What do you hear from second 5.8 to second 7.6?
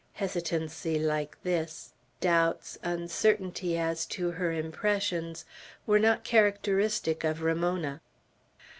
were not characteristic of